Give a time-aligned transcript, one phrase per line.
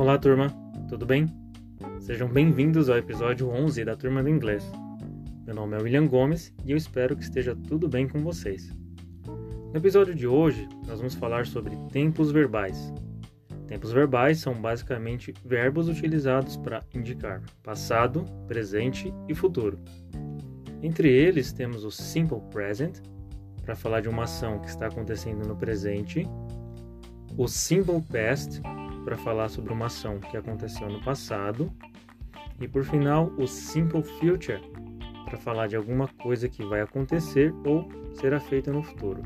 [0.00, 0.48] Olá, turma,
[0.88, 1.26] tudo bem?
[1.98, 4.64] Sejam bem-vindos ao episódio 11 da Turma do Inglês.
[5.44, 8.72] Meu nome é William Gomes e eu espero que esteja tudo bem com vocês.
[9.26, 12.90] No episódio de hoje, nós vamos falar sobre tempos verbais.
[13.66, 19.78] Tempos verbais são basicamente verbos utilizados para indicar passado, presente e futuro.
[20.82, 23.00] Entre eles temos o simple present,
[23.62, 26.26] para falar de uma ação que está acontecendo no presente,
[27.36, 28.62] o simple past,
[29.04, 31.70] para falar sobre uma ação que aconteceu no passado,
[32.60, 34.60] e por final, o simple future,
[35.24, 39.22] para falar de alguma coisa que vai acontecer ou será feita no futuro.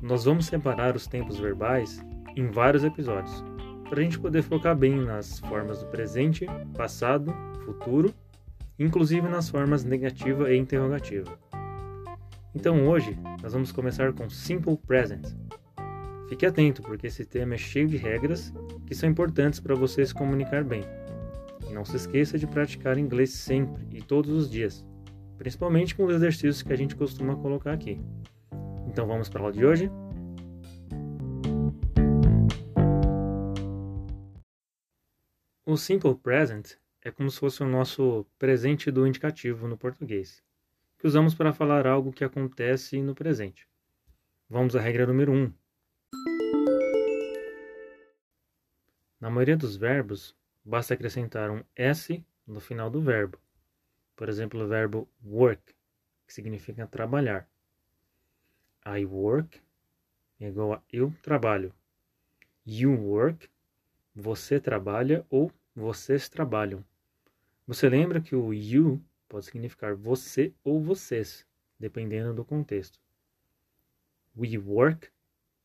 [0.00, 2.04] Nós vamos separar os tempos verbais
[2.34, 3.44] em vários episódios,
[3.88, 7.32] para a gente poder focar bem nas formas do presente, passado,
[7.64, 8.12] futuro,
[8.78, 11.38] inclusive nas formas negativa e interrogativa.
[12.54, 15.34] Então hoje nós vamos começar com Simple Present.
[16.32, 18.54] Fique atento, porque esse tema é cheio de regras
[18.86, 20.82] que são importantes para você se comunicar bem.
[21.68, 24.82] E não se esqueça de praticar inglês sempre e todos os dias,
[25.36, 28.00] principalmente com os exercícios que a gente costuma colocar aqui.
[28.86, 29.90] Então vamos para a aula de hoje?
[35.66, 40.42] O Simple Present é como se fosse o nosso presente do indicativo no português
[40.98, 43.68] que usamos para falar algo que acontece no presente.
[44.48, 45.36] Vamos à regra número 1.
[45.36, 45.61] Um.
[49.22, 53.38] Na maioria dos verbos, basta acrescentar um S no final do verbo.
[54.16, 55.62] Por exemplo, o verbo work,
[56.26, 57.48] que significa trabalhar.
[58.84, 59.62] I work
[60.40, 61.72] é igual a eu trabalho.
[62.66, 63.48] You work,
[64.12, 66.84] você trabalha ou vocês trabalham.
[67.64, 71.46] Você lembra que o you pode significar você ou vocês,
[71.78, 72.98] dependendo do contexto.
[74.36, 75.08] We work,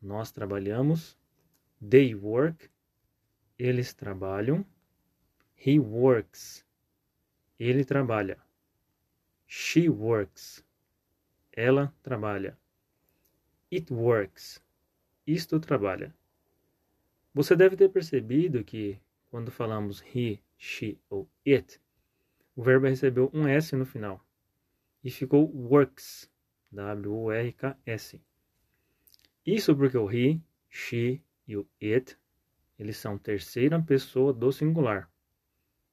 [0.00, 1.18] nós trabalhamos.
[1.86, 2.70] They work,
[3.62, 4.66] eles trabalham.
[5.64, 6.66] He works,
[7.60, 8.36] ele trabalha.
[9.46, 10.64] She works,
[11.52, 12.58] ela trabalha.
[13.70, 14.60] It works,
[15.24, 16.12] isto trabalha.
[17.32, 21.80] Você deve ter percebido que quando falamos he, she ou it,
[22.56, 24.26] o verbo recebeu um S no final
[25.04, 26.28] e ficou works,
[26.72, 28.20] W-O-R-K-S.
[29.46, 32.18] Isso porque o he, she e o it,
[32.82, 35.08] eles são terceira pessoa do singular.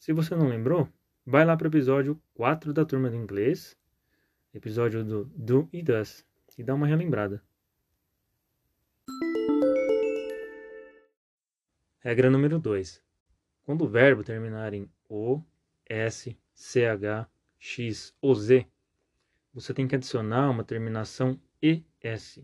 [0.00, 0.88] Se você não lembrou,
[1.24, 3.78] vai lá para o episódio 4 da turma de inglês,
[4.52, 6.26] episódio do do e does,
[6.58, 7.40] e dá uma relembrada.
[12.00, 13.00] Regra número 2.
[13.62, 15.40] Quando o verbo terminar em o,
[15.88, 17.28] s, CH,
[17.60, 18.66] X ou Z,
[19.54, 22.40] você tem que adicionar uma terminação ES.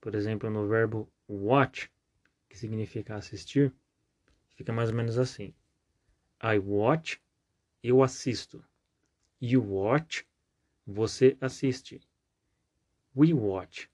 [0.00, 1.92] Por exemplo, no verbo watch,
[2.52, 3.72] que significa assistir,
[4.50, 5.54] fica mais ou menos assim.
[6.42, 7.18] I watch,
[7.82, 8.62] eu assisto.
[9.40, 10.28] You watch,
[10.86, 11.98] você assiste.
[13.16, 13.90] We watch,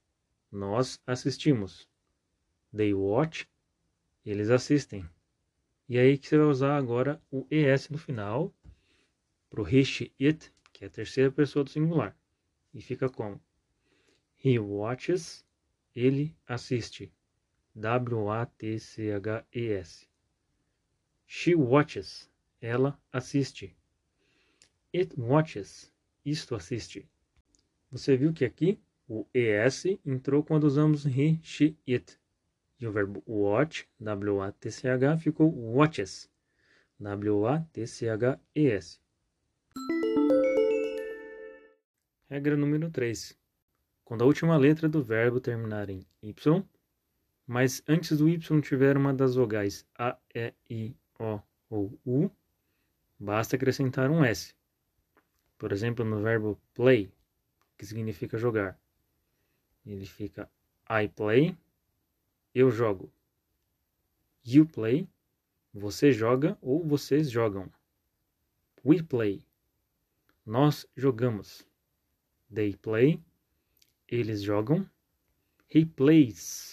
[0.50, 1.88] nós assistimos.
[2.76, 3.48] They watch,
[4.26, 5.08] eles assistem.
[5.88, 8.52] E aí que você vai usar agora o ES no final
[9.48, 9.84] para o he,
[10.20, 12.18] it, que é a terceira pessoa do singular.
[12.74, 13.40] E fica como?
[14.44, 15.46] He watches,
[15.94, 17.12] ele assiste.
[17.80, 20.08] W-A-T-C-H-E-S.
[21.24, 22.28] She watches,
[22.60, 23.76] ela assiste.
[24.92, 25.92] It watches,
[26.24, 27.08] isto assiste.
[27.92, 32.18] Você viu que aqui o ES entrou quando usamos he, she, it.
[32.80, 36.28] E o verbo watch, W-A-T-C-H, ficou watches.
[36.98, 39.00] W-A-T-C-H-E-S.
[42.28, 43.38] Regra número 3.
[44.04, 46.66] Quando a última letra do verbo terminar em Y,
[47.48, 52.30] mas antes do Y tiver uma das vogais A, E, I, O ou U,
[53.18, 54.54] basta acrescentar um S.
[55.56, 57.10] Por exemplo, no verbo play,
[57.78, 58.78] que significa jogar.
[59.86, 60.48] Ele fica
[60.90, 61.56] I play,
[62.54, 63.10] eu jogo.
[64.44, 65.08] You play,
[65.72, 67.72] você joga ou vocês jogam.
[68.84, 69.42] We play,
[70.44, 71.66] nós jogamos.
[72.54, 73.22] They play.
[74.06, 74.88] Eles jogam.
[75.74, 76.67] He plays.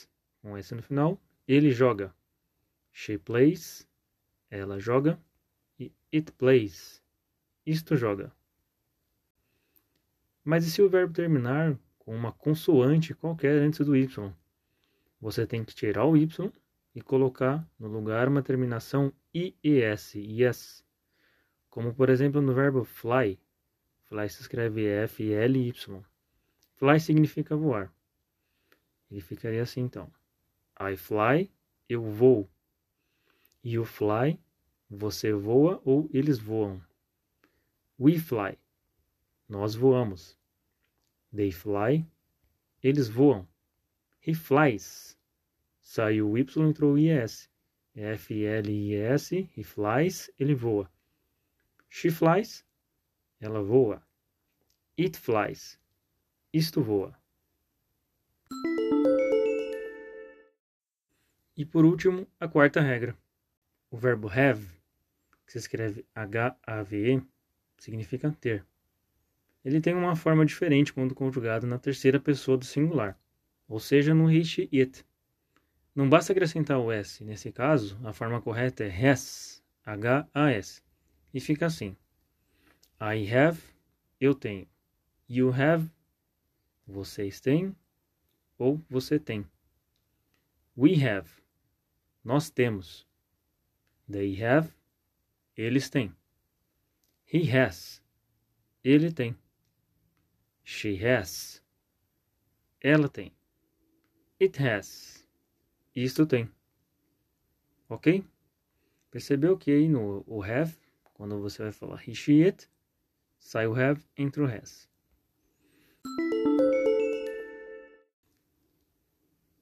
[0.46, 1.20] Com S no final.
[1.48, 2.14] Ele joga.
[2.94, 3.90] She plays.
[4.48, 5.20] Ela joga.
[5.80, 7.04] E it plays.
[7.66, 8.32] Isto joga.
[10.44, 14.32] Mas e se o verbo terminar com uma consoante qualquer antes do Y?
[15.20, 16.54] Você tem que tirar o Y
[16.94, 20.86] e colocar no lugar uma terminação IES, yes.
[21.72, 23.40] Como por exemplo no verbo fly.
[24.04, 26.04] Fly se escreve F-L-Y.
[26.76, 27.92] Fly significa voar.
[29.10, 30.08] Ele ficaria assim então.
[30.78, 31.50] I fly,
[31.88, 32.50] eu vou.
[33.64, 34.40] You fly,
[34.90, 36.82] você voa ou eles voam.
[37.98, 38.58] We fly,
[39.48, 40.38] nós voamos.
[41.34, 42.06] They fly,
[42.84, 43.48] eles voam.
[44.22, 45.18] He flies,
[45.82, 47.50] saiu o Y, entrou o IS.
[47.96, 50.92] F-L-I-S, he flies, ele voa.
[51.90, 52.66] She flies,
[53.40, 54.06] ela voa.
[54.98, 55.80] It flies,
[56.52, 57.18] isto voa.
[61.58, 63.18] E por último, a quarta regra.
[63.90, 64.68] O verbo have,
[65.46, 67.22] que se escreve H-A-V-E,
[67.78, 68.66] significa ter.
[69.64, 73.18] Ele tem uma forma diferente quando conjugado na terceira pessoa do singular,
[73.68, 74.42] ou seja, no he,
[74.74, 75.06] it.
[75.96, 77.24] Não basta acrescentar o S.
[77.24, 80.84] Nesse caso, a forma correta é has, H-A-S.
[81.34, 81.96] E fica assim.
[83.00, 83.62] I have,
[84.20, 84.68] eu tenho.
[85.28, 85.90] You have,
[86.86, 87.76] vocês têm
[88.58, 89.46] ou você tem.
[90.78, 91.30] We have,
[92.26, 93.08] nós temos.
[94.12, 94.74] They have,
[95.56, 96.14] eles têm.
[97.32, 98.02] He has,
[98.84, 99.38] ele tem.
[100.64, 101.64] She has,
[102.82, 103.32] ela tem.
[104.42, 105.28] It has,
[105.96, 106.50] isto tem.
[107.88, 108.26] Ok?
[109.12, 110.76] Percebeu que aí no o have,
[111.14, 112.68] quando você vai falar he, she, it,
[113.38, 114.90] sai o have, entre o has.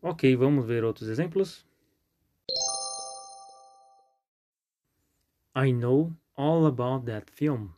[0.01, 1.65] Ok, vamos ver outros exemplos.
[5.55, 7.69] I know all about that film.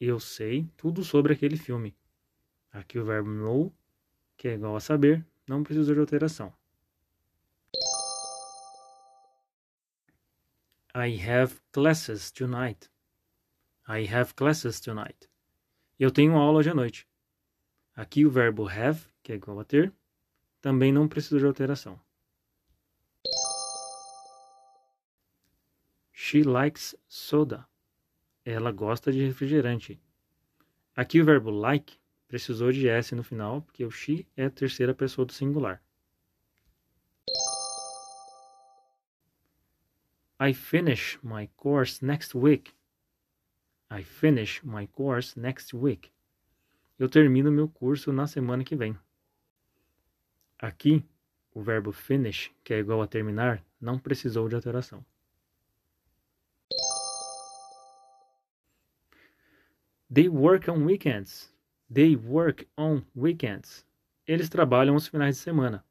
[0.00, 1.96] Eu sei tudo sobre aquele filme.
[2.72, 3.72] Aqui o verbo know,
[4.36, 6.52] que é igual a saber, não precisa de alteração.
[10.92, 12.90] I have classes tonight.
[13.88, 15.28] I have classes tonight.
[16.00, 17.08] Eu tenho aula hoje à noite.
[17.94, 19.92] Aqui o verbo have, que é igual a ter,
[20.60, 22.00] também não precisa de alteração.
[26.16, 27.66] She likes soda.
[28.44, 30.00] Ela gosta de refrigerante.
[30.94, 34.94] Aqui o verbo like precisou de S no final, porque o she é a terceira
[34.94, 35.82] pessoa do singular.
[40.38, 42.72] I finish my course next week.
[43.90, 46.12] I finish my course next week.
[46.96, 48.96] Eu termino meu curso na semana que vem.
[50.60, 51.04] Aqui,
[51.52, 55.04] o verbo finish, que é igual a terminar, não precisou de alteração.
[60.14, 61.52] They work on weekends.
[61.90, 63.84] They work on weekends.
[64.28, 65.84] Eles trabalham aos finais de semana.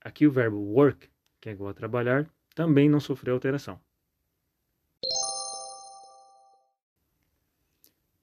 [0.00, 3.78] Aqui o verbo work, que é igual a trabalhar, também não sofreu alteração.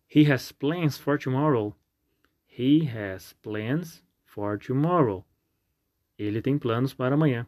[0.09, 1.75] He has plans for tomorrow.
[2.47, 5.23] He has plans for tomorrow.
[6.17, 7.45] Ele tem planos para amanhã.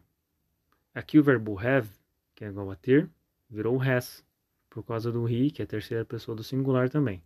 [0.94, 1.90] Aqui o verbo have,
[2.36, 3.10] que é igual a ter,
[3.48, 4.24] virou has,
[4.68, 7.20] por causa do he, que é a terceira pessoa do singular também.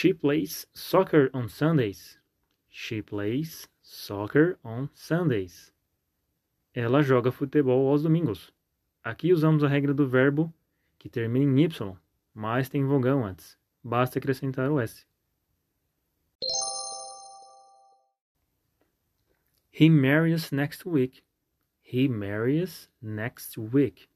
[0.00, 2.18] She plays soccer on Sundays.
[2.70, 5.74] She plays soccer on Sundays.
[6.74, 8.50] Ela joga futebol aos domingos.
[9.04, 10.50] Aqui usamos a regra do verbo
[10.98, 11.94] que termina em Y,
[12.32, 13.58] mas tem vogão antes.
[13.84, 15.04] Basta acrescentar o S.
[19.70, 21.22] He marries next week.
[21.82, 24.08] He marries next week.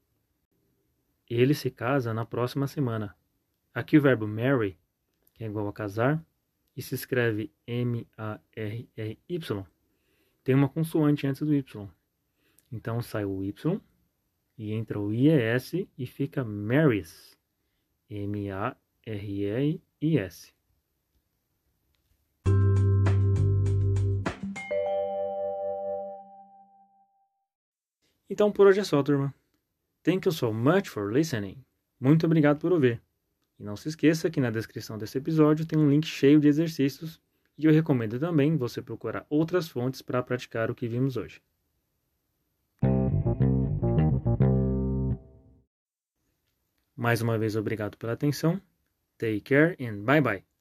[1.29, 3.15] Ele se casa na próxima semana.
[3.71, 4.79] Aqui o verbo marry
[5.35, 6.25] que é igual a casar,
[6.75, 9.17] e se escreve M-A-R-R-Y,
[10.43, 11.87] tem uma consoante antes do Y.
[12.71, 13.79] Então sai o Y
[14.57, 17.37] e entra o IES e fica marries.
[18.09, 18.75] M-A-R-R-I-S.
[28.29, 29.33] Então por hoje é só, turma.
[30.03, 31.63] Thank you so much for listening.
[31.99, 33.04] Muito obrigado por ouvir.
[33.59, 37.21] E não se esqueça que na descrição desse episódio tem um link cheio de exercícios
[37.57, 41.41] e eu recomendo também você procurar outras fontes para praticar o que vimos hoje.
[46.95, 48.61] Mais uma vez, obrigado pela atenção.
[49.17, 50.54] Take care and bye bye.